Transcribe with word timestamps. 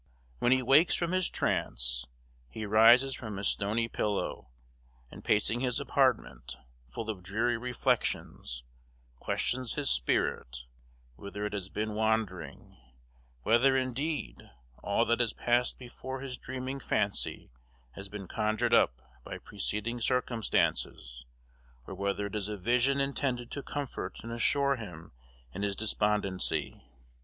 When 0.39 0.51
he 0.51 0.63
wakes 0.63 0.95
from 0.95 1.11
his 1.11 1.29
trance, 1.29 2.07
he 2.49 2.65
rises 2.65 3.13
from 3.13 3.37
his 3.37 3.47
stony 3.49 3.87
pillow, 3.87 4.49
and, 5.11 5.23
pacing 5.23 5.59
his 5.59 5.79
apartment, 5.79 6.57
full 6.87 7.07
of 7.07 7.21
dreary 7.21 7.55
reflections, 7.55 8.63
questions 9.19 9.75
his 9.75 9.91
spirit, 9.91 10.65
whither 11.17 11.45
it 11.45 11.53
has 11.53 11.69
been 11.69 11.93
wandering; 11.93 12.77
whether, 13.43 13.77
indeed, 13.77 14.49
all 14.81 15.05
that 15.05 15.19
has 15.19 15.33
passed 15.33 15.77
before 15.77 16.21
his 16.21 16.35
dreaming 16.35 16.79
fancy 16.79 17.51
has 17.91 18.09
been 18.09 18.27
conjured 18.27 18.73
up 18.73 19.03
by 19.23 19.37
preceding 19.37 20.01
circumstances, 20.01 21.27
or 21.85 21.93
whether 21.93 22.25
it 22.25 22.33
is 22.35 22.49
a 22.49 22.57
vision 22.57 22.99
intended 22.99 23.51
to 23.51 23.61
comfort 23.61 24.19
and 24.23 24.31
assure 24.31 24.77
him 24.77 25.11
in 25.53 25.61
his 25.61 25.75
despondency. 25.75 26.83